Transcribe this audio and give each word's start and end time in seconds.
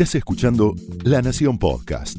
Estás 0.00 0.14
escuchando 0.14 0.74
La 1.04 1.20
Nación 1.20 1.58
Podcast. 1.58 2.16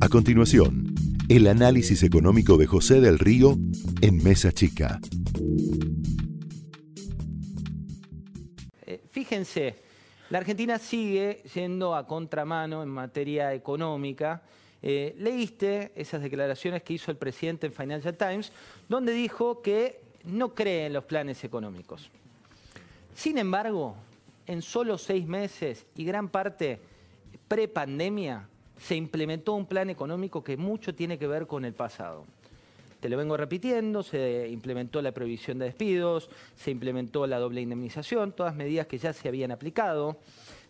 A 0.00 0.08
continuación, 0.08 0.94
el 1.28 1.48
análisis 1.48 2.04
económico 2.04 2.56
de 2.56 2.68
José 2.68 3.00
del 3.00 3.18
Río 3.18 3.56
en 4.00 4.22
Mesa 4.22 4.52
Chica. 4.52 5.00
Eh, 8.86 9.02
fíjense, 9.10 9.74
la 10.30 10.38
Argentina 10.38 10.78
sigue 10.78 11.42
yendo 11.52 11.96
a 11.96 12.06
contramano 12.06 12.84
en 12.84 12.90
materia 12.90 13.52
económica. 13.52 14.42
Eh, 14.80 15.16
leíste 15.18 15.90
esas 15.96 16.22
declaraciones 16.22 16.84
que 16.84 16.92
hizo 16.92 17.10
el 17.10 17.16
presidente 17.16 17.66
en 17.66 17.72
Financial 17.72 18.16
Times, 18.16 18.52
donde 18.88 19.10
dijo 19.10 19.60
que 19.60 20.02
no 20.22 20.54
cree 20.54 20.86
en 20.86 20.92
los 20.92 21.02
planes 21.02 21.42
económicos. 21.42 22.12
Sin 23.12 23.38
embargo, 23.38 23.96
en 24.48 24.62
solo 24.62 24.98
seis 24.98 25.26
meses 25.26 25.86
y 25.94 26.04
gran 26.04 26.28
parte 26.28 26.80
pre-pandemia, 27.46 28.48
se 28.78 28.96
implementó 28.96 29.54
un 29.54 29.66
plan 29.66 29.90
económico 29.90 30.42
que 30.42 30.56
mucho 30.56 30.94
tiene 30.94 31.18
que 31.18 31.26
ver 31.26 31.46
con 31.46 31.64
el 31.64 31.74
pasado. 31.74 32.24
Te 33.00 33.08
lo 33.08 33.16
vengo 33.16 33.36
repitiendo, 33.36 34.02
se 34.02 34.48
implementó 34.48 35.00
la 35.02 35.12
prohibición 35.12 35.58
de 35.58 35.66
despidos, 35.66 36.30
se 36.56 36.70
implementó 36.70 37.26
la 37.26 37.38
doble 37.38 37.60
indemnización, 37.60 38.32
todas 38.32 38.56
medidas 38.56 38.86
que 38.86 38.98
ya 38.98 39.12
se 39.12 39.28
habían 39.28 39.52
aplicado. 39.52 40.18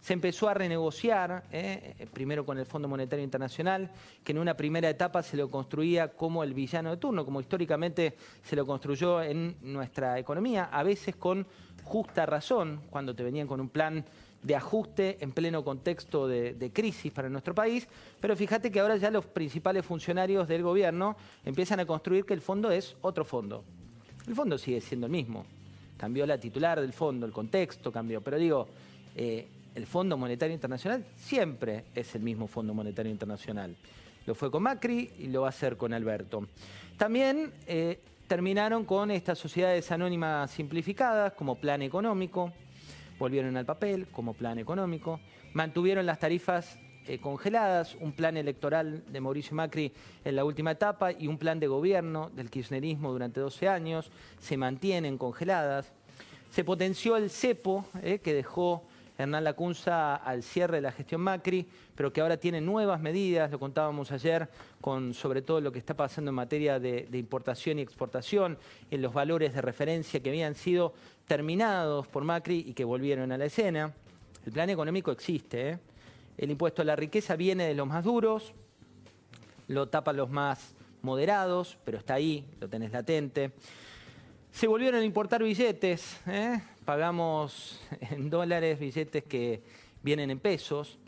Se 0.00 0.12
empezó 0.12 0.48
a 0.48 0.54
renegociar, 0.54 1.44
eh, 1.52 2.06
primero 2.12 2.46
con 2.46 2.58
el 2.58 2.66
Fondo 2.66 2.88
Monetario 2.88 3.24
Internacional, 3.24 3.90
que 4.24 4.32
en 4.32 4.38
una 4.38 4.56
primera 4.56 4.88
etapa 4.88 5.22
se 5.22 5.36
lo 5.36 5.50
construía 5.50 6.08
como 6.08 6.42
el 6.42 6.54
villano 6.54 6.90
de 6.90 6.96
turno, 6.96 7.24
como 7.24 7.40
históricamente 7.40 8.14
se 8.42 8.56
lo 8.56 8.66
construyó 8.66 9.22
en 9.22 9.56
nuestra 9.62 10.18
economía, 10.18 10.64
a 10.72 10.82
veces 10.82 11.16
con 11.16 11.46
justa 11.84 12.26
razón, 12.26 12.80
cuando 12.90 13.14
te 13.14 13.22
venían 13.22 13.46
con 13.46 13.60
un 13.60 13.68
plan 13.68 14.04
de 14.42 14.54
ajuste 14.54 15.18
en 15.20 15.32
pleno 15.32 15.64
contexto 15.64 16.28
de, 16.28 16.70
crisis 16.72 17.12
para 17.12 17.28
nuestro 17.28 17.54
país, 17.54 17.88
pero 18.20 18.36
fíjate 18.36 18.70
que 18.70 18.80
ahora 18.80 18.96
ya 18.96 19.10
los 19.10 19.26
principales 19.26 19.84
funcionarios 19.84 20.46
del 20.46 20.62
gobierno 20.62 21.16
empiezan 21.44 21.80
a 21.80 21.86
construir 21.86 22.24
que 22.24 22.34
el 22.34 22.40
fondo 22.40 22.70
es 22.70 22.96
otro 23.00 23.24
fondo. 23.24 23.64
El 24.26 24.34
fondo 24.34 24.58
sigue 24.58 24.80
siendo 24.80 25.06
el 25.06 25.12
mismo. 25.12 25.44
Cambió 25.96 26.26
la 26.26 26.38
titular 26.38 26.80
del 26.80 26.92
fondo, 26.92 27.26
el 27.26 27.32
contexto 27.32 27.90
cambió, 27.90 28.20
pero 28.20 28.38
digo, 28.38 28.68
eh, 29.16 29.48
el 29.78 29.86
Fondo 29.86 30.16
Monetario 30.16 30.54
Internacional 30.54 31.06
siempre 31.14 31.84
es 31.94 32.12
el 32.16 32.22
mismo 32.22 32.48
Fondo 32.48 32.74
Monetario 32.74 33.12
Internacional. 33.12 33.76
Lo 34.26 34.34
fue 34.34 34.50
con 34.50 34.64
Macri 34.64 35.12
y 35.20 35.28
lo 35.28 35.42
va 35.42 35.46
a 35.46 35.50
hacer 35.50 35.76
con 35.76 35.94
Alberto. 35.94 36.48
También 36.96 37.52
eh, 37.64 38.00
terminaron 38.26 38.84
con 38.84 39.12
estas 39.12 39.38
sociedades 39.38 39.92
anónimas 39.92 40.50
simplificadas 40.50 41.32
como 41.34 41.54
plan 41.60 41.80
económico, 41.82 42.52
volvieron 43.20 43.56
al 43.56 43.66
papel 43.66 44.08
como 44.08 44.34
plan 44.34 44.58
económico, 44.58 45.20
mantuvieron 45.52 46.06
las 46.06 46.18
tarifas 46.18 46.76
eh, 47.06 47.20
congeladas, 47.20 47.96
un 48.00 48.10
plan 48.10 48.36
electoral 48.36 49.04
de 49.06 49.20
Mauricio 49.20 49.54
Macri 49.54 49.92
en 50.24 50.34
la 50.34 50.44
última 50.44 50.72
etapa 50.72 51.12
y 51.12 51.28
un 51.28 51.38
plan 51.38 51.60
de 51.60 51.68
gobierno 51.68 52.32
del 52.34 52.50
kirchnerismo 52.50 53.12
durante 53.12 53.38
12 53.38 53.68
años, 53.68 54.10
se 54.40 54.56
mantienen 54.56 55.18
congeladas. 55.18 55.92
Se 56.50 56.64
potenció 56.64 57.16
el 57.16 57.30
cepo, 57.30 57.86
eh, 58.02 58.18
que 58.18 58.34
dejó 58.34 58.82
Hernán 59.18 59.42
Lacunza 59.42 60.14
al 60.14 60.44
cierre 60.44 60.76
de 60.76 60.82
la 60.82 60.92
gestión 60.92 61.20
Macri, 61.20 61.66
pero 61.96 62.12
que 62.12 62.20
ahora 62.20 62.36
tiene 62.36 62.60
nuevas 62.60 63.00
medidas, 63.00 63.50
lo 63.50 63.58
contábamos 63.58 64.12
ayer, 64.12 64.48
con 64.80 65.12
sobre 65.12 65.42
todo 65.42 65.60
lo 65.60 65.72
que 65.72 65.80
está 65.80 65.94
pasando 65.94 66.28
en 66.28 66.36
materia 66.36 66.78
de, 66.78 67.08
importación 67.12 67.80
y 67.80 67.82
exportación, 67.82 68.56
en 68.92 69.02
los 69.02 69.12
valores 69.12 69.54
de 69.54 69.60
referencia 69.60 70.20
que 70.20 70.28
habían 70.28 70.54
sido 70.54 70.94
terminados 71.26 72.06
por 72.06 72.22
Macri 72.22 72.64
y 72.64 72.74
que 72.74 72.84
volvieron 72.84 73.32
a 73.32 73.38
la 73.38 73.46
escena. 73.46 73.92
El 74.46 74.52
plan 74.52 74.70
económico 74.70 75.10
existe. 75.10 75.70
¿eh? 75.70 75.78
El 76.36 76.52
impuesto 76.52 76.82
a 76.82 76.84
la 76.84 76.94
riqueza 76.94 77.34
viene 77.34 77.66
de 77.66 77.74
los 77.74 77.88
más 77.88 78.04
duros, 78.04 78.54
lo 79.66 79.88
tapan 79.88 80.16
los 80.16 80.30
más 80.30 80.76
moderados, 81.02 81.76
pero 81.84 81.98
está 81.98 82.14
ahí, 82.14 82.44
lo 82.60 82.68
tenés 82.68 82.92
latente. 82.92 83.50
Se 84.52 84.68
volvieron 84.68 85.00
a 85.00 85.04
importar 85.04 85.42
billetes, 85.42 86.20
¿eh? 86.28 86.60
Pagamos 86.88 87.78
en 88.12 88.30
dólares 88.30 88.78
billetes 88.78 89.22
que 89.22 89.60
vienen 90.02 90.30
en 90.30 90.38
pesos. 90.38 90.98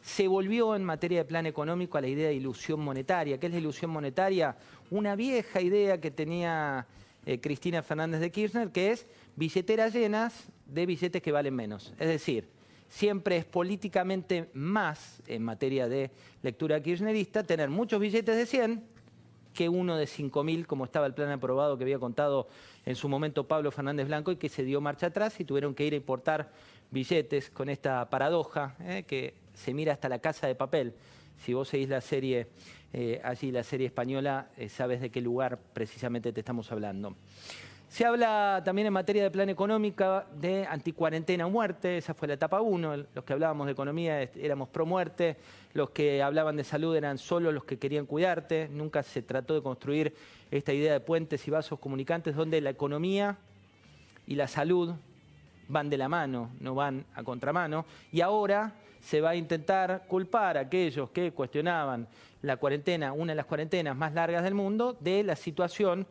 Se 0.00 0.26
volvió 0.26 0.74
en 0.74 0.82
materia 0.82 1.18
de 1.18 1.24
plan 1.26 1.44
económico 1.44 1.98
a 1.98 2.00
la 2.00 2.06
idea 2.06 2.28
de 2.28 2.34
ilusión 2.34 2.80
monetaria. 2.80 3.38
¿Qué 3.38 3.44
es 3.44 3.52
la 3.52 3.58
ilusión 3.58 3.90
monetaria? 3.90 4.56
Una 4.90 5.16
vieja 5.16 5.60
idea 5.60 6.00
que 6.00 6.10
tenía 6.10 6.86
eh, 7.26 7.40
Cristina 7.40 7.82
Fernández 7.82 8.20
de 8.20 8.30
Kirchner, 8.30 8.70
que 8.70 8.90
es 8.92 9.06
billeteras 9.36 9.92
llenas 9.92 10.46
de 10.64 10.86
billetes 10.86 11.20
que 11.20 11.30
valen 11.30 11.54
menos. 11.54 11.92
Es 11.98 12.08
decir, 12.08 12.48
siempre 12.88 13.36
es 13.36 13.44
políticamente 13.44 14.48
más, 14.54 15.20
en 15.26 15.42
materia 15.42 15.90
de 15.90 16.10
lectura 16.40 16.82
kirchnerista, 16.82 17.42
tener 17.42 17.68
muchos 17.68 18.00
billetes 18.00 18.34
de 18.34 18.46
100 18.46 18.82
que 19.58 19.68
uno 19.68 19.96
de 19.96 20.04
5.000, 20.04 20.66
como 20.66 20.84
estaba 20.84 21.06
el 21.06 21.14
plan 21.14 21.32
aprobado 21.32 21.76
que 21.76 21.82
había 21.82 21.98
contado 21.98 22.46
en 22.86 22.94
su 22.94 23.08
momento 23.08 23.48
Pablo 23.48 23.72
Fernández 23.72 24.06
Blanco 24.06 24.30
y 24.30 24.36
que 24.36 24.48
se 24.48 24.62
dio 24.62 24.80
marcha 24.80 25.08
atrás 25.08 25.40
y 25.40 25.44
tuvieron 25.44 25.74
que 25.74 25.84
ir 25.84 25.94
a 25.94 25.96
importar 25.96 26.52
billetes 26.92 27.50
con 27.50 27.68
esta 27.68 28.08
paradoja 28.08 28.76
eh, 28.78 29.02
que 29.04 29.34
se 29.54 29.74
mira 29.74 29.94
hasta 29.94 30.08
la 30.08 30.20
casa 30.20 30.46
de 30.46 30.54
papel. 30.54 30.94
Si 31.44 31.54
vos 31.54 31.66
seguís 31.66 31.88
la 31.88 32.00
serie 32.00 32.46
eh, 32.92 33.20
allí, 33.24 33.50
la 33.50 33.64
serie 33.64 33.88
española, 33.88 34.48
eh, 34.56 34.68
sabes 34.68 35.00
de 35.00 35.10
qué 35.10 35.20
lugar 35.20 35.58
precisamente 35.72 36.32
te 36.32 36.38
estamos 36.38 36.70
hablando. 36.70 37.16
Se 37.88 38.04
habla 38.04 38.60
también 38.64 38.86
en 38.86 38.92
materia 38.92 39.22
de 39.22 39.30
plan 39.30 39.48
económica 39.48 40.26
de 40.38 40.66
anticuarentena 40.66 41.48
muerte, 41.48 41.96
esa 41.96 42.12
fue 42.12 42.28
la 42.28 42.34
etapa 42.34 42.60
1, 42.60 42.96
los 43.14 43.24
que 43.24 43.32
hablábamos 43.32 43.66
de 43.66 43.72
economía 43.72 44.22
éramos 44.22 44.68
pro 44.68 44.84
muerte, 44.84 45.38
los 45.72 45.90
que 45.90 46.22
hablaban 46.22 46.56
de 46.56 46.64
salud 46.64 46.94
eran 46.94 47.16
solo 47.16 47.50
los 47.50 47.64
que 47.64 47.78
querían 47.78 48.04
cuidarte, 48.04 48.68
nunca 48.70 49.02
se 49.02 49.22
trató 49.22 49.54
de 49.54 49.62
construir 49.62 50.14
esta 50.50 50.74
idea 50.74 50.92
de 50.92 51.00
puentes 51.00 51.48
y 51.48 51.50
vasos 51.50 51.78
comunicantes 51.78 52.36
donde 52.36 52.60
la 52.60 52.70
economía 52.70 53.38
y 54.26 54.34
la 54.34 54.48
salud 54.48 54.94
van 55.68 55.88
de 55.88 55.96
la 55.96 56.10
mano, 56.10 56.50
no 56.60 56.74
van 56.74 57.06
a 57.14 57.22
contramano, 57.22 57.86
y 58.12 58.20
ahora 58.20 58.74
se 59.00 59.22
va 59.22 59.30
a 59.30 59.36
intentar 59.36 60.04
culpar 60.06 60.58
a 60.58 60.60
aquellos 60.60 61.08
que 61.08 61.32
cuestionaban 61.32 62.06
la 62.42 62.58
cuarentena, 62.58 63.14
una 63.14 63.32
de 63.32 63.36
las 63.36 63.46
cuarentenas 63.46 63.96
más 63.96 64.12
largas 64.12 64.44
del 64.44 64.54
mundo, 64.54 64.94
de 65.00 65.24
la 65.24 65.36
situación 65.36 66.06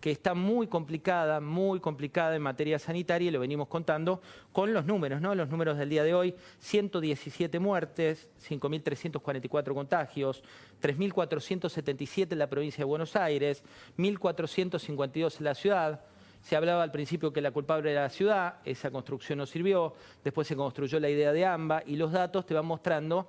que 0.00 0.10
está 0.12 0.34
muy 0.34 0.68
complicada, 0.68 1.40
muy 1.40 1.80
complicada 1.80 2.36
en 2.36 2.42
materia 2.42 2.78
sanitaria 2.78 3.28
y 3.28 3.30
lo 3.32 3.40
venimos 3.40 3.68
contando 3.68 4.20
con 4.52 4.72
los 4.72 4.84
números, 4.84 5.20
¿no? 5.20 5.34
Los 5.34 5.48
números 5.48 5.76
del 5.76 5.88
día 5.88 6.04
de 6.04 6.14
hoy, 6.14 6.34
117 6.60 7.58
muertes, 7.58 8.28
5.344 8.48 9.74
contagios, 9.74 10.42
3.477 10.80 12.32
en 12.32 12.38
la 12.38 12.48
provincia 12.48 12.78
de 12.78 12.84
Buenos 12.84 13.16
Aires, 13.16 13.64
1.452 13.96 15.38
en 15.38 15.44
la 15.44 15.54
ciudad. 15.54 16.00
Se 16.42 16.54
hablaba 16.54 16.84
al 16.84 16.92
principio 16.92 17.32
que 17.32 17.40
la 17.40 17.50
culpable 17.50 17.90
era 17.90 18.02
la 18.02 18.10
ciudad, 18.10 18.58
esa 18.64 18.92
construcción 18.92 19.38
no 19.38 19.46
sirvió, 19.46 19.94
después 20.22 20.46
se 20.46 20.54
construyó 20.54 21.00
la 21.00 21.10
idea 21.10 21.32
de 21.32 21.44
AMBA 21.44 21.82
y 21.86 21.96
los 21.96 22.12
datos 22.12 22.46
te 22.46 22.54
van 22.54 22.66
mostrando 22.66 23.28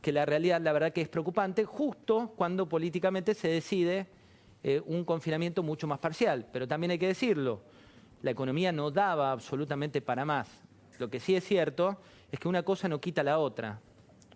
que 0.00 0.12
la 0.12 0.24
realidad, 0.24 0.62
la 0.62 0.72
verdad 0.72 0.92
que 0.94 1.02
es 1.02 1.08
preocupante, 1.10 1.66
justo 1.66 2.32
cuando 2.36 2.66
políticamente 2.66 3.34
se 3.34 3.48
decide 3.48 4.06
eh, 4.62 4.82
un 4.86 5.04
confinamiento 5.04 5.62
mucho 5.62 5.86
más 5.86 5.98
parcial. 5.98 6.46
Pero 6.52 6.68
también 6.68 6.90
hay 6.92 6.98
que 6.98 7.06
decirlo, 7.06 7.62
la 8.22 8.30
economía 8.30 8.72
no 8.72 8.90
daba 8.90 9.32
absolutamente 9.32 10.00
para 10.00 10.24
más. 10.24 10.48
Lo 10.98 11.08
que 11.08 11.20
sí 11.20 11.34
es 11.34 11.44
cierto 11.44 11.98
es 12.30 12.38
que 12.38 12.48
una 12.48 12.62
cosa 12.62 12.88
no 12.88 13.00
quita 13.00 13.22
la 13.22 13.38
otra. 13.38 13.80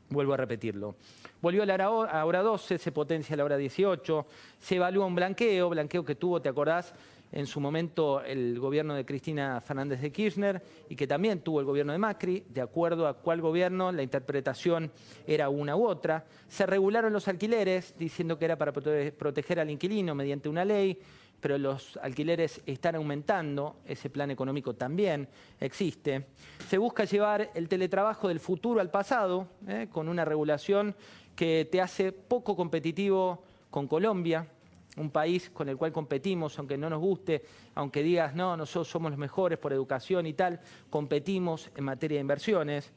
Vuelvo 0.09 0.35
a 0.35 0.37
repetirlo. 0.37 0.97
Volvió 1.41 1.62
a 1.62 1.67
la 1.67 1.91
hora 1.91 2.43
12, 2.43 2.79
se 2.79 2.93
potencia 2.93 3.37
la 3.37 3.45
hora 3.45 3.57
18, 3.57 4.27
se 4.59 4.77
evalúa 4.77 5.07
un 5.07 5.15
blanqueo, 5.15 5.69
blanqueo 5.69 6.05
que 6.05 6.15
tuvo, 6.15 6.41
¿te 6.41 6.49
acordás? 6.49 6.95
En 7.34 7.47
su 7.49 7.61
momento 7.61 8.22
el 8.22 8.61
gobierno 8.61 8.95
de 8.95 9.05
Cristina 9.05 9.61
Fernández 9.61 10.00
de 10.00 10.12
Kirchner 10.12 10.62
y 10.89 10.95
que 10.95 11.09
también 11.09 11.41
tuvo 11.41 11.59
el 11.59 11.67
gobierno 11.67 11.93
de 11.93 11.99
Macri, 11.99 12.45
de 12.49 12.61
acuerdo 12.61 13.08
a 13.08 13.14
cuál 13.14 13.41
gobierno 13.41 13.91
la 13.91 14.05
interpretación 14.05 14.93
era 15.26 15.49
una 15.49 15.75
u 15.75 15.85
otra. 15.85 16.25
Se 16.47 16.64
regularon 16.64 17.12
los 17.12 17.26
alquileres 17.26 17.97
diciendo 17.99 18.38
que 18.38 18.44
era 18.44 18.56
para 18.56 18.73
proteger 18.73 19.58
al 19.58 19.69
inquilino 19.69 20.14
mediante 20.14 20.49
una 20.49 20.64
ley, 20.64 20.97
pero 21.41 21.58
los 21.58 21.97
alquileres 21.97 22.62
están 22.67 22.94
aumentando, 22.94 23.81
ese 23.85 24.11
plan 24.11 24.31
económico 24.31 24.75
también 24.75 25.29
existe. 25.58 26.26
Se 26.69 26.79
busca 26.79 27.03
llevar 27.03 27.50
el 27.55 27.69
teletrabajo 27.69 28.29
del 28.29 28.38
futuro 28.38 28.81
al 28.81 28.93
pasado, 28.93 29.49
¿eh? 29.67 29.88
con 29.91 30.08
una 30.08 30.25
regulación 30.25 30.94
que 31.35 31.69
te 31.70 31.81
hace 31.81 32.12
poco 32.12 32.55
competitivo 32.55 33.43
con 33.70 33.88
Colombia, 33.88 34.47
un 34.96 35.11
país 35.11 35.50
con 35.50 35.69
el 35.69 35.76
cual 35.76 35.93
competimos, 35.93 36.58
aunque 36.58 36.79
no 36.79 36.88
nos 36.88 37.00
guste, 37.00 37.44
aunque 37.75 38.02
digas, 38.02 38.35
no, 38.35 38.56
nosotros 38.56 38.88
somos 38.88 39.11
los 39.11 39.19
mejores 39.19 39.58
por 39.58 39.73
educación 39.73 40.26
y 40.26 40.35
tal, 40.35 40.61
competimos 40.91 41.70
en 41.76 41.85
materia 41.85 42.17
de 42.17 42.23
inversiones. 42.23 42.93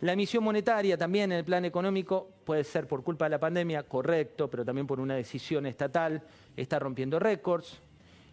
La 0.00 0.14
emisión 0.14 0.42
monetaria 0.42 0.96
también 0.96 1.30
en 1.30 1.38
el 1.38 1.44
plan 1.44 1.64
económico 1.64 2.30
puede 2.44 2.64
ser 2.64 2.88
por 2.88 3.04
culpa 3.04 3.26
de 3.26 3.30
la 3.30 3.38
pandemia, 3.38 3.82
correcto, 3.82 4.48
pero 4.48 4.64
también 4.64 4.86
por 4.86 4.98
una 4.98 5.14
decisión 5.14 5.66
estatal, 5.66 6.22
está 6.56 6.78
rompiendo 6.78 7.18
récords. 7.18 7.80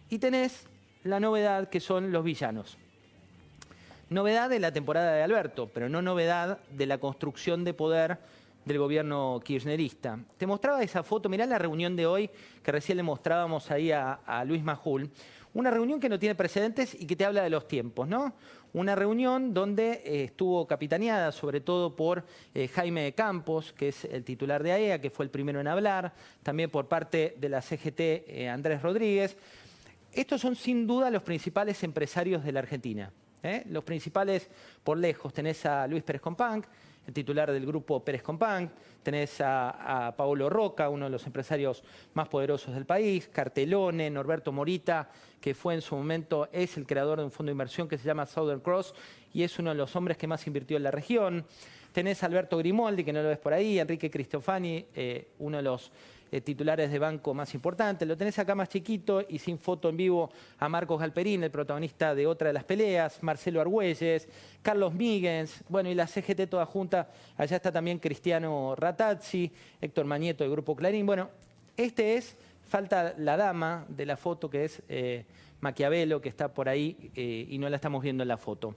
Y 0.08 0.18
tenés 0.18 0.66
la 1.04 1.20
novedad 1.20 1.68
que 1.68 1.80
son 1.80 2.10
los 2.10 2.24
villanos. 2.24 2.78
Novedad 4.08 4.48
de 4.48 4.58
la 4.58 4.72
temporada 4.72 5.12
de 5.12 5.22
Alberto, 5.22 5.70
pero 5.72 5.90
no 5.90 6.00
novedad 6.00 6.60
de 6.70 6.86
la 6.86 6.96
construcción 6.96 7.64
de 7.64 7.74
poder 7.74 8.18
del 8.64 8.78
gobierno 8.78 9.40
kirchnerista. 9.44 10.18
Te 10.36 10.46
mostraba 10.46 10.82
esa 10.82 11.02
foto, 11.02 11.28
mirá 11.28 11.46
la 11.46 11.58
reunión 11.58 11.96
de 11.96 12.06
hoy 12.06 12.30
que 12.62 12.72
recién 12.72 12.96
le 12.96 13.02
mostrábamos 13.02 13.70
ahí 13.70 13.90
a, 13.90 14.44
Luis 14.46 14.62
Majul. 14.62 15.10
Una 15.54 15.70
reunión 15.70 15.98
que 15.98 16.08
no 16.08 16.18
tiene 16.18 16.34
precedentes 16.34 16.94
y 16.94 17.06
que 17.06 17.16
te 17.16 17.24
habla 17.24 17.42
de 17.42 17.50
los 17.50 17.66
tiempos, 17.66 18.06
¿no? 18.06 18.34
Una 18.74 18.94
reunión 18.94 19.54
donde 19.54 20.02
eh, 20.04 20.24
estuvo 20.24 20.66
capitaneada 20.66 21.32
sobre 21.32 21.62
todo 21.62 21.96
por 21.96 22.24
eh, 22.54 22.68
Jaime 22.68 23.14
Campos, 23.14 23.72
que 23.72 23.88
es 23.88 24.04
el 24.04 24.24
titular 24.24 24.62
de 24.62 24.72
AEA, 24.72 24.94
e 24.96 25.00
que 25.00 25.10
fue 25.10 25.24
el 25.24 25.30
primero 25.30 25.58
en 25.58 25.66
hablar, 25.66 26.12
también 26.42 26.68
por 26.68 26.86
parte 26.86 27.34
de 27.38 27.48
la 27.48 27.62
CGT 27.62 28.00
eh, 28.00 28.48
Andrés 28.52 28.82
Rodríguez. 28.82 29.38
Estos 30.12 30.42
son 30.42 30.54
sin 30.54 30.86
duda 30.86 31.10
los 31.10 31.22
principales 31.22 31.82
empresarios 31.82 32.44
de 32.44 32.52
la 32.52 32.60
Argentina. 32.60 33.10
Los 33.70 33.84
principales 33.84 34.50
por 34.82 34.98
lejos. 34.98 35.32
Tenés 35.32 35.64
a 35.64 35.86
Luis 35.86 36.02
Pérez 36.02 36.20
Companc, 36.20 36.66
el 37.08 37.14
titular 37.14 37.50
del 37.50 37.64
grupo 37.64 38.04
Pérez 38.04 38.22
Compán, 38.22 38.70
tenés 39.02 39.40
a, 39.40 40.12
Paolo 40.14 40.50
Roca, 40.50 40.90
uno 40.90 41.06
de 41.06 41.10
los 41.10 41.24
empresarios 41.24 41.82
más 42.12 42.28
poderosos 42.28 42.74
del 42.74 42.84
país, 42.84 43.28
Cartelone, 43.32 44.10
Norberto 44.10 44.52
Morita, 44.52 45.08
que 45.40 45.54
fue 45.54 45.72
en 45.72 45.80
su 45.80 45.96
momento, 45.96 46.50
es 46.52 46.76
el 46.76 46.86
creador 46.86 47.18
de 47.18 47.24
un 47.24 47.30
fondo 47.30 47.48
de 47.48 47.52
inversión 47.52 47.88
que 47.88 47.96
se 47.96 48.04
llama 48.04 48.26
Southern 48.26 48.60
Cross 48.60 48.94
y 49.32 49.42
es 49.42 49.58
uno 49.58 49.70
de 49.70 49.76
los 49.76 49.96
hombres 49.96 50.18
que 50.18 50.26
más 50.26 50.46
invirtió 50.46 50.76
en 50.76 50.82
la 50.82 50.90
región. 50.90 51.46
Tenés 51.92 52.22
a 52.22 52.26
Alberto 52.26 52.58
Grimoldi, 52.58 53.02
que 53.04 53.14
no 53.14 53.22
lo 53.22 53.30
ves 53.30 53.38
por 53.38 53.54
ahí, 53.54 53.78
Enrique 53.78 54.10
Cristofani, 54.10 54.84
eh, 54.94 55.28
uno 55.38 55.56
de 55.56 55.62
los 55.62 55.90
eh, 56.30 56.40
titulares 56.40 56.90
de 56.90 56.98
banco 56.98 57.32
más 57.32 57.54
importantes. 57.54 58.06
Lo 58.06 58.16
tenés 58.16 58.38
acá 58.38 58.54
más 58.54 58.68
chiquito 58.68 59.24
y 59.28 59.38
sin 59.38 59.58
foto 59.58 59.88
en 59.88 59.96
vivo 59.96 60.30
a 60.58 60.68
Marcos 60.68 61.00
Galperín, 61.00 61.42
el 61.42 61.50
protagonista 61.50 62.14
de 62.14 62.26
otra 62.26 62.48
de 62.48 62.54
las 62.54 62.64
peleas, 62.64 63.22
Marcelo 63.22 63.60
Argüelles, 63.60 64.28
Carlos 64.62 64.92
Míguez, 64.92 65.64
bueno, 65.68 65.88
y 65.88 65.94
la 65.94 66.06
CGT 66.06 66.48
toda 66.48 66.66
junta. 66.66 67.10
Allá 67.36 67.56
está 67.56 67.72
también 67.72 67.98
Cristiano 67.98 68.74
Ratazzi, 68.76 69.50
Héctor 69.80 70.04
Mañeto 70.04 70.44
del 70.44 70.52
Grupo 70.52 70.76
Clarín. 70.76 71.06
Bueno, 71.06 71.30
este 71.76 72.16
es, 72.16 72.36
falta 72.68 73.14
la 73.16 73.36
dama 73.36 73.86
de 73.88 74.04
la 74.04 74.16
foto 74.16 74.50
que 74.50 74.64
es 74.64 74.82
eh, 74.88 75.24
Maquiavelo, 75.60 76.20
que 76.20 76.28
está 76.28 76.52
por 76.52 76.68
ahí 76.68 77.10
eh, 77.14 77.46
y 77.48 77.58
no 77.58 77.68
la 77.68 77.76
estamos 77.76 78.02
viendo 78.02 78.22
en 78.22 78.28
la 78.28 78.36
foto. 78.36 78.74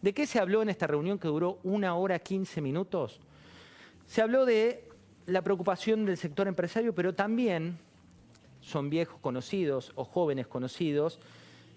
¿De 0.00 0.12
qué 0.12 0.26
se 0.26 0.38
habló 0.38 0.62
en 0.62 0.68
esta 0.68 0.86
reunión 0.86 1.18
que 1.18 1.28
duró 1.28 1.58
una 1.62 1.94
hora 1.96 2.18
quince 2.18 2.60
minutos? 2.60 3.20
Se 4.06 4.22
habló 4.22 4.44
de 4.44 4.88
la 5.26 5.42
preocupación 5.42 6.04
del 6.04 6.16
sector 6.16 6.48
empresario, 6.48 6.94
pero 6.94 7.14
también 7.14 7.78
son 8.60 8.90
viejos 8.90 9.20
conocidos 9.20 9.92
o 9.94 10.04
jóvenes 10.04 10.46
conocidos, 10.46 11.18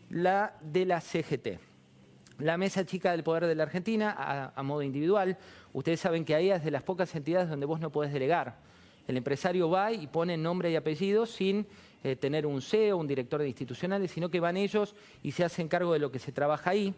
la 0.10 0.56
de 0.62 0.86
la 0.86 1.02
CGT. 1.02 1.60
La 2.40 2.58
Mesa 2.58 2.86
Chica 2.86 3.12
del 3.12 3.24
Poder 3.24 3.48
de 3.48 3.56
la 3.56 3.64
Argentina, 3.64 4.52
a, 4.56 4.64
modo 4.64 4.84
individual, 4.84 5.38
ustedes 5.74 6.00
saben 6.00 6.24
que 6.24 6.36
ahí 6.36 6.52
es 6.52 6.64
de 6.64 6.72
las 6.72 6.84
pocas 6.84 7.14
entidades 7.16 7.50
donde 7.50 7.66
vos 7.66 7.80
no 7.80 7.92
podés 7.92 8.14
delegar. 8.14 8.58
El 9.08 9.18
empresario 9.18 9.70
va 9.70 9.92
y 9.92 10.06
pone 10.08 10.38
nombre 10.38 10.70
y 10.70 10.76
apellido 10.76 11.26
sin 11.26 11.66
eh, 12.04 12.16
tener 12.16 12.46
un 12.46 12.62
CEO, 12.62 12.98
un 12.98 13.08
director 13.08 13.42
de 13.42 13.48
institucionales, 13.48 14.12
sino 14.12 14.30
que 14.30 14.40
van 14.40 14.56
ellos 14.56 14.96
y 15.24 15.32
se 15.32 15.44
hacen 15.44 15.68
cargo 15.68 15.94
de 15.94 16.00
lo 16.00 16.12
que 16.12 16.20
se 16.20 16.32
trabaja 16.32 16.70
ahí. 16.70 16.94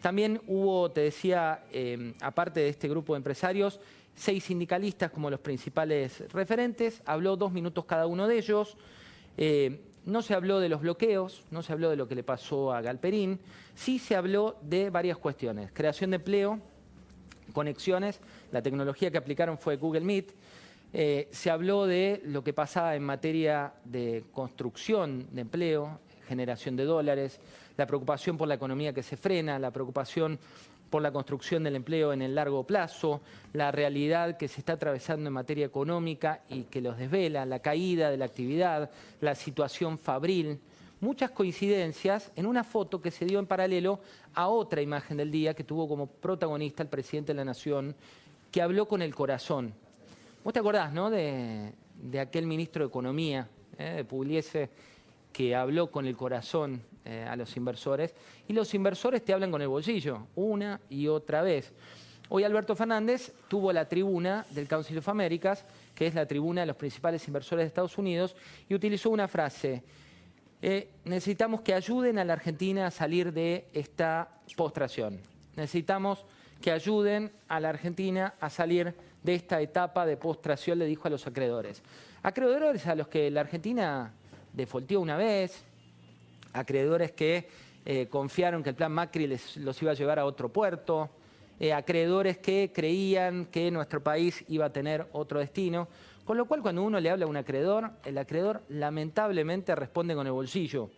También 0.00 0.40
hubo, 0.46 0.90
te 0.90 1.02
decía, 1.02 1.64
eh, 1.72 2.14
aparte 2.20 2.60
de 2.60 2.68
este 2.68 2.88
grupo 2.88 3.14
de 3.14 3.18
empresarios, 3.18 3.80
seis 4.14 4.44
sindicalistas 4.44 5.10
como 5.10 5.30
los 5.30 5.40
principales 5.40 6.22
referentes, 6.32 7.02
habló 7.06 7.36
dos 7.36 7.52
minutos 7.52 7.84
cada 7.84 8.06
uno 8.06 8.28
de 8.28 8.38
ellos. 8.38 8.76
Eh, 9.36 9.80
no 10.04 10.22
se 10.22 10.34
habló 10.34 10.60
de 10.60 10.68
los 10.68 10.80
bloqueos, 10.80 11.44
no 11.50 11.62
se 11.62 11.72
habló 11.72 11.90
de 11.90 11.96
lo 11.96 12.08
que 12.08 12.14
le 12.14 12.22
pasó 12.22 12.72
a 12.72 12.80
Galperín, 12.80 13.38
sí 13.74 13.98
se 13.98 14.16
habló 14.16 14.56
de 14.62 14.90
varias 14.90 15.18
cuestiones. 15.18 15.70
Creación 15.72 16.10
de 16.10 16.16
empleo, 16.16 16.58
conexiones, 17.52 18.20
la 18.52 18.62
tecnología 18.62 19.10
que 19.10 19.18
aplicaron 19.18 19.58
fue 19.58 19.76
Google 19.76 20.00
Meet. 20.00 20.32
Eh, 20.92 21.28
se 21.30 21.50
habló 21.50 21.86
de 21.86 22.20
lo 22.24 22.42
que 22.42 22.52
pasaba 22.52 22.96
en 22.96 23.04
materia 23.04 23.74
de 23.84 24.24
construcción 24.32 25.28
de 25.30 25.42
empleo, 25.42 26.00
generación 26.26 26.76
de 26.76 26.84
dólares, 26.84 27.40
la 27.76 27.86
preocupación 27.86 28.36
por 28.36 28.48
la 28.48 28.54
economía 28.54 28.92
que 28.92 29.02
se 29.02 29.16
frena, 29.16 29.58
la 29.58 29.70
preocupación 29.70 30.38
por 30.90 31.02
la 31.02 31.12
construcción 31.12 31.62
del 31.62 31.76
empleo 31.76 32.12
en 32.12 32.20
el 32.20 32.34
largo 32.34 32.64
plazo, 32.64 33.20
la 33.52 33.70
realidad 33.70 34.36
que 34.36 34.48
se 34.48 34.60
está 34.60 34.74
atravesando 34.74 35.28
en 35.28 35.32
materia 35.32 35.64
económica 35.64 36.42
y 36.48 36.64
que 36.64 36.80
los 36.80 36.98
desvela, 36.98 37.46
la 37.46 37.60
caída 37.60 38.10
de 38.10 38.16
la 38.16 38.24
actividad, 38.24 38.90
la 39.20 39.36
situación 39.36 39.98
fabril, 39.98 40.58
muchas 41.00 41.30
coincidencias 41.30 42.32
en 42.34 42.44
una 42.44 42.64
foto 42.64 43.00
que 43.00 43.12
se 43.12 43.24
dio 43.24 43.38
en 43.38 43.46
paralelo 43.46 44.00
a 44.34 44.48
otra 44.48 44.82
imagen 44.82 45.16
del 45.16 45.30
día 45.30 45.54
que 45.54 45.64
tuvo 45.64 45.88
como 45.88 46.06
protagonista 46.06 46.82
el 46.82 46.88
presidente 46.88 47.32
de 47.32 47.36
la 47.36 47.44
Nación, 47.44 47.94
que 48.50 48.60
habló 48.60 48.86
con 48.86 49.00
el 49.00 49.14
corazón. 49.14 49.72
Vos 50.42 50.52
te 50.52 50.58
acordás, 50.58 50.92
¿no?, 50.92 51.08
de, 51.08 51.72
aquel 52.20 52.46
ministro 52.46 52.84
de 52.84 52.88
Economía, 52.88 53.48
¿eh? 53.78 53.92
de 53.96 54.04
Pugliese, 54.04 54.70
que 55.32 55.54
habló 55.54 55.90
con 55.90 56.06
el 56.06 56.16
corazón 56.16 56.82
eh, 57.04 57.26
a 57.28 57.36
los 57.36 57.56
inversores 57.56 58.14
y 58.46 58.52
los 58.52 58.74
inversores 58.74 59.24
te 59.24 59.32
hablan 59.32 59.50
con 59.50 59.62
el 59.62 59.68
bolsillo 59.68 60.26
una 60.36 60.80
y 60.88 61.08
otra 61.08 61.42
vez. 61.42 61.72
Hoy 62.28 62.44
Alberto 62.44 62.76
Fernández 62.76 63.32
tuvo 63.48 63.72
la 63.72 63.88
tribuna 63.88 64.46
del 64.50 64.68
Council 64.68 64.98
of 64.98 65.08
Americas, 65.08 65.64
que 65.96 66.06
es 66.06 66.14
la 66.14 66.26
tribuna 66.26 66.60
de 66.60 66.68
los 66.68 66.76
principales 66.76 67.26
inversores 67.26 67.64
de 67.64 67.66
Estados 67.66 67.98
Unidos, 67.98 68.36
y 68.68 68.74
utilizó 68.74 69.10
una 69.10 69.26
frase. 69.26 69.82
Eh, 70.62 70.90
necesitamos 71.04 71.62
que 71.62 71.74
ayuden 71.74 72.18
a 72.18 72.24
la 72.24 72.34
Argentina 72.34 72.86
a 72.86 72.90
salir 72.92 73.32
de 73.32 73.66
esta 73.72 74.28
postración. 74.56 75.18
Necesitamos 75.56 76.24
que 76.60 76.70
ayuden 76.70 77.32
a 77.48 77.58
la 77.58 77.70
Argentina 77.70 78.34
a 78.38 78.48
salir 78.48 78.94
de 79.22 79.34
esta 79.34 79.60
etapa 79.60 80.06
de 80.06 80.16
postración, 80.16 80.78
le 80.78 80.86
dijo 80.86 81.08
a 81.08 81.10
los 81.10 81.26
acreedores. 81.26 81.82
Acreedores 82.22 82.86
a 82.86 82.94
los 82.94 83.08
que 83.08 83.30
la 83.30 83.40
Argentina 83.40 84.12
defolteó 84.52 85.00
una 85.00 85.16
vez, 85.16 85.64
acreedores 86.52 87.12
que 87.12 87.48
eh, 87.84 88.08
confiaron 88.08 88.62
que 88.62 88.70
el 88.70 88.76
plan 88.76 88.92
Macri 88.92 89.26
les, 89.26 89.56
los 89.56 89.80
iba 89.82 89.92
a 89.92 89.94
llevar 89.94 90.18
a 90.18 90.24
otro 90.24 90.50
puerto, 90.50 91.10
eh, 91.58 91.72
acreedores 91.72 92.38
que 92.38 92.72
creían 92.74 93.46
que 93.46 93.70
nuestro 93.70 94.02
país 94.02 94.44
iba 94.48 94.66
a 94.66 94.72
tener 94.72 95.06
otro 95.12 95.40
destino. 95.40 95.88
Con 96.24 96.36
lo 96.36 96.44
cual, 96.44 96.62
cuando 96.62 96.82
uno 96.82 97.00
le 97.00 97.10
habla 97.10 97.24
a 97.24 97.28
un 97.28 97.36
acreedor, 97.36 97.90
el 98.04 98.16
acreedor 98.18 98.62
lamentablemente 98.68 99.74
responde 99.74 100.14
con 100.14 100.26
el 100.26 100.32
bolsillo. 100.32 100.90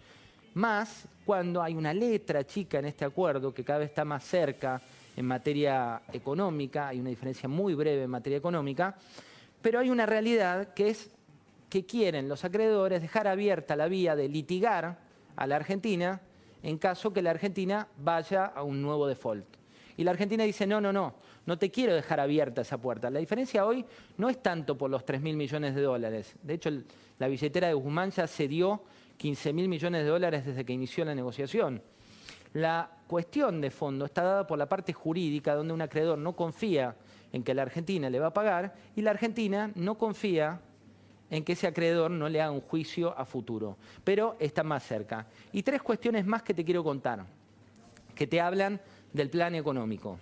Más 0.55 1.09
cuando 1.25 1.63
hay 1.63 1.75
una 1.75 1.95
letra 1.95 2.45
chica 2.45 2.79
en 2.79 2.85
este 2.85 3.05
acuerdo 3.05 3.55
que 3.55 3.65
cada 3.65 3.79
vez 3.81 3.89
está 3.89 4.05
más 4.05 4.25
cerca 4.25 4.81
en 5.17 5.27
materia 5.27 6.03
económica, 6.13 6.89
hay 6.89 7.01
una 7.01 7.11
diferencia 7.11 7.49
muy 7.49 7.75
breve 7.75 8.03
en 8.03 8.11
materia 8.11 8.39
económica, 8.39 8.97
pero 9.61 9.79
hay 9.79 9.91
una 9.91 10.05
realidad 10.05 10.75
que 10.75 10.91
es 10.91 11.11
que 11.69 11.87
quieren 11.87 12.29
los 12.29 12.45
acreedores 12.45 13.01
dejar 13.01 13.27
abierta 13.27 13.77
la 13.77 13.87
vía 13.87 14.15
de 14.15 14.29
litigar 14.29 14.99
a 15.37 15.47
la 15.47 15.57
Argentina 15.57 16.21
en 16.63 16.79
caso 16.79 17.13
que 17.13 17.23
la 17.23 17.31
Argentina 17.31 17.89
vaya 17.99 18.47
a 18.47 18.63
un 18.63 18.81
nuevo 18.81 19.07
default. 19.07 19.47
Y 19.97 20.05
la 20.05 20.13
Argentina 20.13 20.45
dice, 20.45 20.67
no, 20.67 20.81
no, 20.81 20.93
no, 20.93 21.15
no 21.45 21.59
te 21.59 21.71
quiero 21.71 21.95
dejar 21.95 22.21
abierta 22.21 22.63
esa 22.63 22.79
puerta. 22.79 23.11
La 23.11 23.19
diferencia 23.19 23.67
hoy 23.67 23.85
no 24.17 24.29
es 24.29 24.43
tanto 24.43 24.79
por 24.79 24.91
los 24.91 25.05
3 25.05 25.21
mil 25.21 25.37
millones 25.37 25.75
de 25.75 25.83
dólares. 25.83 26.35
De 26.43 26.55
hecho, 26.55 26.71
la 27.19 27.29
billetera 27.29 27.69
de 27.69 27.75
Guzmán 27.75 28.11
ya 28.11 28.27
cedió 28.27 28.85
15 29.19 29.53
mil 29.53 29.69
millones 29.69 30.05
de 30.05 30.09
dólares 30.09 30.47
desde 30.47 30.65
que 30.65 30.73
inició 30.73 31.05
la 31.05 31.15
negociación. 31.15 31.83
La 32.55 32.91
cuestión 33.07 33.61
de 33.61 33.71
fondo 33.71 34.05
está 34.05 34.23
dada 34.23 34.47
por 34.47 34.59
la 34.59 34.69
parte 34.69 34.93
jurídica, 34.93 35.55
donde 35.55 35.75
un 35.75 35.83
acreedor 35.83 36.19
no 36.19 36.35
confía 36.35 36.97
en 37.33 37.43
que 37.43 37.55
la 37.55 37.63
Argentina 37.63 38.11
le 38.11 38.21
va 38.21 38.29
a 38.29 38.35
pagar 38.35 38.75
y 38.95 39.03
la 39.03 39.11
Argentina 39.11 39.71
no 39.75 39.97
confía 39.97 40.61
en 41.33 41.45
que 41.45 41.55
ese 41.55 41.67
acreedor 41.67 42.11
no 42.11 42.29
le 42.29 42.43
haga 42.43 42.53
un 42.53 42.61
juicio 42.61 43.19
a 43.19 43.25
futuro, 43.25 43.79
pero 44.05 44.37
está 44.39 44.63
más 44.63 44.85
cerca. 44.85 45.27
Y 45.51 45.63
tres 45.63 45.81
cuestiones 45.81 46.27
más 46.27 46.43
que 46.43 46.53
te 46.53 46.63
quiero 46.63 46.85
contar, 46.85 47.25
que 48.15 48.27
te 48.27 48.39
hablan 48.39 48.79
del 49.15 49.31
plan 49.31 49.55
económico. 49.55 50.19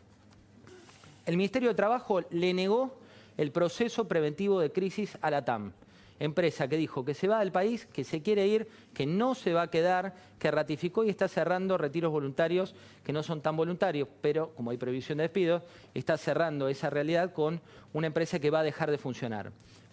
El 1.26 1.36
Ministerio 1.36 1.70
de 1.70 1.74
Trabajo 1.74 2.20
le 2.30 2.54
negó 2.54 2.96
el 3.36 3.50
proceso 3.50 4.06
preventivo 4.06 4.60
de 4.60 4.70
crisis 4.70 5.18
a 5.20 5.32
la 5.32 5.44
TAM, 5.44 5.72
empresa 6.20 6.68
que 6.68 6.76
dijo 6.76 7.04
que 7.04 7.14
se 7.14 7.26
va 7.26 7.40
del 7.40 7.50
país, 7.50 7.86
que 7.86 8.04
se 8.04 8.22
quiere 8.22 8.46
ir, 8.46 8.68
que 8.94 9.04
no 9.04 9.34
se 9.34 9.52
va 9.52 9.62
a 9.62 9.70
quedar, 9.70 10.14
que 10.38 10.52
ratificó 10.52 11.02
y 11.02 11.10
está 11.10 11.26
cerrando 11.26 11.76
retiros 11.76 12.12
voluntarios 12.12 12.76
que 13.02 13.12
no 13.12 13.24
son 13.24 13.40
tan 13.40 13.56
voluntarios, 13.56 14.06
pero 14.20 14.50
como 14.54 14.70
hay 14.70 14.76
previsión 14.76 15.18
de 15.18 15.22
despidos, 15.22 15.62
está 15.92 16.16
cerrando 16.16 16.68
esa 16.68 16.88
realidad 16.88 17.32
con 17.32 17.60
una 17.92 18.06
empresa 18.06 18.38
que 18.38 18.50
va 18.50 18.60
a 18.60 18.64
dejar 18.64 18.92
de 18.92 18.98
funcionar. 18.98 19.50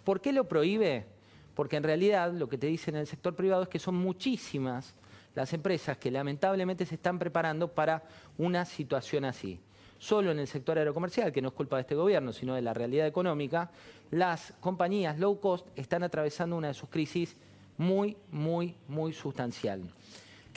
¿Por 0.08 0.22
qué 0.22 0.32
lo 0.32 0.48
prohíbe? 0.48 1.04
Porque 1.54 1.76
en 1.76 1.82
realidad 1.82 2.32
lo 2.32 2.48
que 2.48 2.56
te 2.56 2.66
dicen 2.66 2.94
en 2.94 3.02
el 3.02 3.06
sector 3.06 3.36
privado 3.36 3.64
es 3.64 3.68
que 3.68 3.78
son 3.78 3.94
muchísimas 3.94 4.94
las 5.34 5.52
empresas 5.52 5.98
que 5.98 6.10
lamentablemente 6.10 6.86
se 6.86 6.94
están 6.94 7.18
preparando 7.18 7.68
para 7.68 8.04
una 8.38 8.64
situación 8.64 9.26
así. 9.26 9.60
Solo 9.98 10.30
en 10.30 10.38
el 10.38 10.46
sector 10.46 10.78
aerocomercial, 10.78 11.30
que 11.30 11.42
no 11.42 11.48
es 11.48 11.54
culpa 11.54 11.76
de 11.76 11.82
este 11.82 11.94
gobierno, 11.94 12.32
sino 12.32 12.54
de 12.54 12.62
la 12.62 12.72
realidad 12.72 13.06
económica, 13.06 13.70
las 14.10 14.54
compañías 14.60 15.18
low 15.18 15.38
cost 15.40 15.66
están 15.76 16.02
atravesando 16.02 16.56
una 16.56 16.68
de 16.68 16.74
sus 16.74 16.88
crisis 16.88 17.36
muy, 17.76 18.16
muy, 18.30 18.76
muy 18.88 19.12
sustancial. 19.12 19.82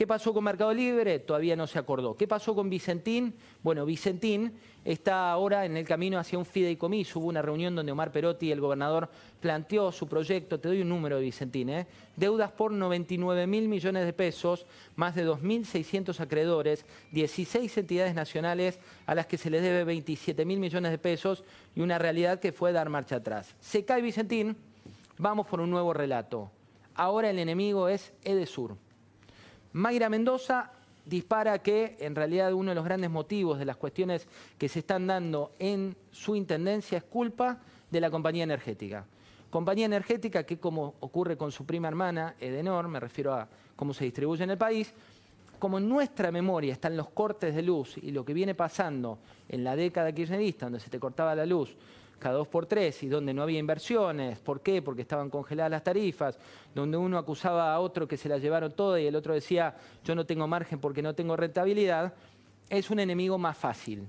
¿Qué 0.01 0.07
pasó 0.07 0.33
con 0.33 0.43
Mercado 0.43 0.73
Libre? 0.73 1.19
Todavía 1.19 1.55
no 1.55 1.67
se 1.67 1.77
acordó. 1.77 2.17
¿Qué 2.17 2.27
pasó 2.27 2.55
con 2.55 2.71
Vicentín? 2.71 3.35
Bueno, 3.61 3.85
Vicentín 3.85 4.51
está 4.83 5.31
ahora 5.31 5.63
en 5.63 5.77
el 5.77 5.85
camino 5.85 6.17
hacia 6.17 6.39
un 6.39 6.45
fideicomiso. 6.45 7.19
Hubo 7.19 7.27
una 7.27 7.43
reunión 7.43 7.75
donde 7.75 7.91
Omar 7.91 8.11
Perotti, 8.11 8.51
el 8.51 8.59
gobernador, 8.59 9.11
planteó 9.39 9.91
su 9.91 10.07
proyecto. 10.07 10.59
Te 10.59 10.69
doy 10.69 10.81
un 10.81 10.89
número 10.89 11.17
de 11.17 11.21
Vicentín. 11.21 11.69
¿eh? 11.69 11.85
Deudas 12.15 12.51
por 12.51 12.71
99 12.71 13.45
mil 13.45 13.67
millones 13.67 14.03
de 14.03 14.11
pesos, 14.11 14.65
más 14.95 15.13
de 15.13 15.23
2.600 15.23 16.19
acreedores, 16.19 16.83
16 17.11 17.77
entidades 17.77 18.15
nacionales 18.15 18.79
a 19.05 19.13
las 19.13 19.27
que 19.27 19.37
se 19.37 19.51
les 19.51 19.61
debe 19.61 19.83
27 19.83 20.45
mil 20.45 20.59
millones 20.59 20.89
de 20.89 20.97
pesos 20.97 21.43
y 21.75 21.81
una 21.81 21.99
realidad 21.99 22.39
que 22.39 22.51
fue 22.51 22.71
dar 22.71 22.89
marcha 22.89 23.17
atrás. 23.17 23.53
Se 23.59 23.85
cae 23.85 24.01
Vicentín, 24.01 24.57
vamos 25.19 25.45
por 25.45 25.61
un 25.61 25.69
nuevo 25.69 25.93
relato. 25.93 26.49
Ahora 26.95 27.29
el 27.29 27.37
enemigo 27.37 27.87
es 27.87 28.13
Edesur. 28.23 28.77
Mayra 29.73 30.09
Mendoza 30.09 30.71
dispara 31.05 31.59
que 31.59 31.97
en 31.99 32.15
realidad 32.15 32.53
uno 32.53 32.71
de 32.71 32.75
los 32.75 32.85
grandes 32.85 33.09
motivos 33.09 33.57
de 33.57 33.65
las 33.65 33.77
cuestiones 33.77 34.27
que 34.57 34.69
se 34.69 34.79
están 34.79 35.07
dando 35.07 35.53
en 35.59 35.95
su 36.11 36.35
intendencia 36.35 36.97
es 36.97 37.03
culpa 37.03 37.59
de 37.89 38.01
la 38.01 38.11
compañía 38.11 38.43
energética. 38.43 39.05
Compañía 39.49 39.85
energética 39.85 40.45
que 40.45 40.59
como 40.59 40.95
ocurre 40.99 41.37
con 41.37 41.51
su 41.51 41.65
prima 41.65 41.87
hermana, 41.87 42.35
Edenor, 42.39 42.87
me 42.87 42.99
refiero 42.99 43.33
a 43.33 43.47
cómo 43.75 43.93
se 43.93 44.05
distribuye 44.05 44.43
en 44.43 44.51
el 44.51 44.57
país, 44.57 44.93
como 45.59 45.77
en 45.77 45.89
nuestra 45.89 46.31
memoria 46.31 46.73
están 46.73 46.95
los 46.97 47.09
cortes 47.09 47.53
de 47.53 47.61
luz 47.61 47.97
y 47.97 48.11
lo 48.11 48.23
que 48.23 48.33
viene 48.33 48.55
pasando 48.55 49.19
en 49.49 49.63
la 49.63 49.75
década 49.75 50.11
kirchnerista, 50.11 50.67
donde 50.67 50.79
se 50.79 50.89
te 50.89 50.99
cortaba 50.99 51.35
la 51.35 51.45
luz 51.45 51.75
dos 52.29 52.47
por 52.47 52.67
tres 52.67 53.01
y 53.01 53.07
donde 53.07 53.33
no 53.33 53.41
había 53.41 53.59
inversiones. 53.59 54.39
¿Por 54.39 54.61
qué? 54.61 54.81
Porque 54.81 55.01
estaban 55.01 55.29
congeladas 55.29 55.71
las 55.71 55.83
tarifas, 55.83 56.37
donde 56.75 56.97
uno 56.97 57.17
acusaba 57.17 57.73
a 57.73 57.79
otro 57.79 58.07
que 58.07 58.17
se 58.17 58.29
la 58.29 58.37
llevaron 58.37 58.71
toda 58.73 58.99
y 58.99 59.07
el 59.07 59.15
otro 59.15 59.33
decía 59.33 59.75
yo 60.03 60.13
no 60.13 60.25
tengo 60.25 60.47
margen 60.47 60.79
porque 60.79 61.01
no 61.01 61.15
tengo 61.15 61.35
rentabilidad, 61.35 62.13
es 62.69 62.89
un 62.91 62.99
enemigo 62.99 63.37
más 63.37 63.57
fácil. 63.57 64.07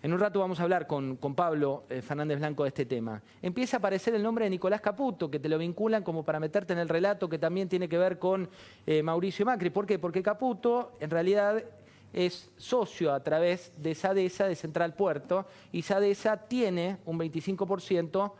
En 0.00 0.12
un 0.12 0.20
rato 0.20 0.38
vamos 0.38 0.60
a 0.60 0.62
hablar 0.62 0.86
con, 0.86 1.16
Pablo 1.16 1.82
eh, 1.90 2.02
Fernández 2.02 2.38
Blanco 2.38 2.62
de 2.62 2.68
este 2.68 2.86
tema. 2.86 3.20
Empieza 3.42 3.76
a 3.76 3.78
aparecer 3.78 4.14
el 4.14 4.22
nombre 4.22 4.44
de 4.44 4.50
Nicolás 4.50 4.80
Caputo, 4.80 5.28
que 5.28 5.40
te 5.40 5.48
lo 5.48 5.58
vinculan 5.58 6.04
como 6.04 6.24
para 6.24 6.38
meterte 6.38 6.72
en 6.72 6.78
el 6.78 6.88
relato 6.88 7.28
que 7.28 7.38
también 7.38 7.68
tiene 7.68 7.88
que 7.88 7.98
ver 7.98 8.16
con 8.18 8.48
eh, 8.86 9.02
Mauricio 9.02 9.44
Macri. 9.44 9.70
¿Por 9.70 9.86
qué? 9.86 9.98
Porque 9.98 10.22
Caputo 10.22 10.92
en 11.00 11.10
realidad 11.10 11.64
es 12.12 12.50
socio 12.56 13.12
a 13.12 13.22
través 13.22 13.72
de 13.76 13.94
SADESA, 13.94 14.48
de 14.48 14.56
Central 14.56 14.94
Puerto, 14.94 15.46
y 15.72 15.82
SADESA 15.82 16.48
tiene 16.48 16.98
un 17.04 17.18
25% 17.18 18.32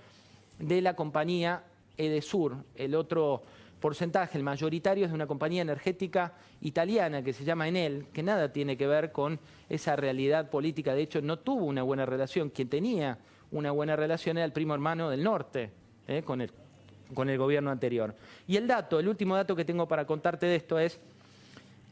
de 0.58 0.82
la 0.82 0.94
compañía 0.94 1.64
Edesur. 1.96 2.56
El 2.74 2.94
otro 2.94 3.42
porcentaje, 3.80 4.38
el 4.38 4.44
mayoritario, 4.44 5.04
es 5.04 5.10
de 5.10 5.14
una 5.14 5.26
compañía 5.26 5.62
energética 5.62 6.32
italiana 6.60 7.22
que 7.22 7.32
se 7.32 7.44
llama 7.44 7.68
Enel, 7.68 8.06
que 8.12 8.22
nada 8.22 8.52
tiene 8.52 8.76
que 8.76 8.86
ver 8.86 9.12
con 9.12 9.38
esa 9.68 9.96
realidad 9.96 10.50
política. 10.50 10.94
De 10.94 11.02
hecho, 11.02 11.20
no 11.20 11.38
tuvo 11.38 11.66
una 11.66 11.82
buena 11.82 12.06
relación. 12.06 12.50
Quien 12.50 12.68
tenía 12.68 13.18
una 13.50 13.70
buena 13.70 13.96
relación 13.96 14.36
era 14.36 14.44
el 14.44 14.52
primo 14.52 14.74
hermano 14.74 15.10
del 15.10 15.22
norte, 15.22 15.70
¿eh? 16.06 16.22
con, 16.22 16.40
el, 16.40 16.50
con 17.14 17.28
el 17.28 17.38
gobierno 17.38 17.70
anterior. 17.70 18.14
Y 18.46 18.56
el 18.56 18.66
dato, 18.66 18.98
el 18.98 19.08
último 19.08 19.36
dato 19.36 19.54
que 19.54 19.64
tengo 19.64 19.86
para 19.86 20.06
contarte 20.06 20.46
de 20.46 20.56
esto 20.56 20.78
es 20.78 21.00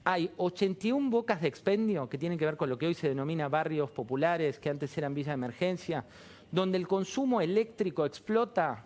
hay 0.08 0.30
81 0.36 1.10
bocas 1.10 1.40
de 1.40 1.48
expendio 1.48 2.08
que 2.08 2.16
tienen 2.16 2.38
que 2.38 2.44
ver 2.44 2.56
con 2.56 2.70
lo 2.70 2.78
que 2.78 2.86
hoy 2.86 2.94
se 2.94 3.08
denomina 3.08 3.48
barrios 3.48 3.90
populares, 3.90 4.60
que 4.60 4.70
antes 4.70 4.96
eran 4.96 5.12
villas 5.12 5.30
de 5.30 5.34
emergencia, 5.34 6.04
donde 6.52 6.78
el 6.78 6.86
consumo 6.86 7.40
eléctrico 7.40 8.06
explota 8.06 8.84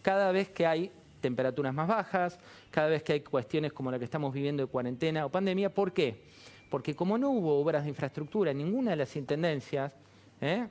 cada 0.00 0.30
vez 0.30 0.50
que 0.50 0.68
hay 0.68 0.92
temperaturas 1.20 1.74
más 1.74 1.88
bajas, 1.88 2.38
cada 2.70 2.86
vez 2.86 3.02
que 3.02 3.14
hay 3.14 3.20
cuestiones 3.22 3.72
como 3.72 3.90
la 3.90 3.98
que 3.98 4.04
estamos 4.04 4.32
viviendo 4.32 4.64
de 4.64 4.68
cuarentena 4.68 5.26
o 5.26 5.28
pandemia. 5.28 5.74
¿Por 5.74 5.92
qué? 5.92 6.22
Porque 6.70 6.94
como 6.94 7.18
no 7.18 7.30
hubo 7.30 7.60
obras 7.60 7.82
de 7.82 7.88
infraestructura 7.88 8.52
en 8.52 8.58
ninguna 8.58 8.92
de 8.92 8.96
las 8.98 9.16
intendencias, 9.16 9.96
¿eh? 10.40 10.68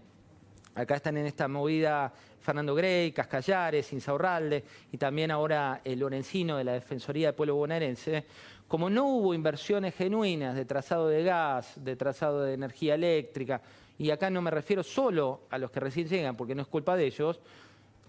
Acá 0.75 0.95
están 0.95 1.17
en 1.17 1.25
esta 1.25 1.47
movida 1.47 2.13
Fernando 2.39 2.73
Grey, 2.75 3.11
Cascallares, 3.11 3.91
Insaurralde 3.93 4.63
y 4.91 4.97
también 4.97 5.31
ahora 5.31 5.81
el 5.83 5.99
Lorencino 5.99 6.57
de 6.57 6.63
la 6.63 6.73
Defensoría 6.73 7.27
del 7.27 7.35
Pueblo 7.35 7.55
Bonaerense, 7.55 8.25
como 8.67 8.89
no 8.89 9.07
hubo 9.07 9.33
inversiones 9.33 9.95
genuinas 9.95 10.55
de 10.55 10.65
trazado 10.65 11.07
de 11.07 11.23
gas, 11.23 11.73
de 11.83 11.95
trazado 11.95 12.43
de 12.43 12.53
energía 12.53 12.95
eléctrica, 12.95 13.61
y 13.97 14.11
acá 14.11 14.29
no 14.29 14.41
me 14.41 14.51
refiero 14.51 14.81
solo 14.81 15.41
a 15.49 15.57
los 15.57 15.71
que 15.71 15.81
recién 15.81 16.07
llegan, 16.07 16.38
porque 16.38 16.55
no 16.55 16.61
es 16.61 16.67
culpa 16.67 16.95
de 16.95 17.05
ellos, 17.05 17.41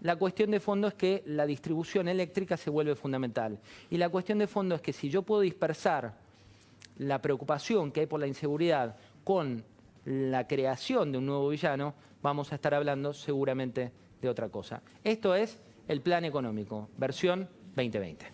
la 0.02 0.16
cuestión 0.16 0.50
de 0.50 0.60
fondo 0.60 0.88
es 0.88 0.94
que 0.94 1.22
la 1.26 1.44
distribución 1.44 2.08
eléctrica 2.08 2.56
se 2.56 2.70
vuelve 2.70 2.94
fundamental. 2.94 3.58
Y 3.90 3.98
la 3.98 4.08
cuestión 4.08 4.38
de 4.38 4.46
fondo 4.46 4.74
es 4.74 4.80
que 4.80 4.92
si 4.92 5.10
yo 5.10 5.22
puedo 5.22 5.42
dispersar 5.42 6.14
la 6.96 7.20
preocupación 7.20 7.92
que 7.92 8.00
hay 8.00 8.06
por 8.06 8.20
la 8.20 8.26
inseguridad 8.26 8.96
con 9.24 9.62
la 10.04 10.46
creación 10.46 11.12
de 11.12 11.18
un 11.18 11.26
nuevo 11.26 11.48
villano, 11.48 11.94
vamos 12.22 12.52
a 12.52 12.56
estar 12.56 12.74
hablando 12.74 13.12
seguramente 13.12 13.92
de 14.20 14.28
otra 14.28 14.48
cosa. 14.48 14.82
Esto 15.04 15.34
es 15.34 15.58
el 15.88 16.00
plan 16.00 16.24
económico, 16.24 16.88
versión 16.96 17.48
2020. 17.76 18.26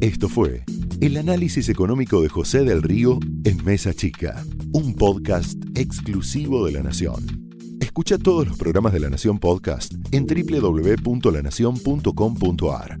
Esto 0.00 0.28
fue 0.28 0.64
el 1.00 1.16
análisis 1.16 1.68
económico 1.68 2.20
de 2.22 2.28
José 2.28 2.64
del 2.64 2.82
Río 2.82 3.18
en 3.44 3.64
Mesa 3.64 3.94
Chica, 3.94 4.44
un 4.72 4.94
podcast 4.94 5.56
exclusivo 5.74 6.66
de 6.66 6.72
La 6.72 6.82
Nación. 6.82 7.46
Escucha 7.80 8.18
todos 8.18 8.46
los 8.46 8.58
programas 8.58 8.92
de 8.92 9.00
La 9.00 9.08
Nación 9.10 9.38
Podcast 9.38 9.94
en 10.12 10.26
www.lanacion.com.ar. 10.26 13.00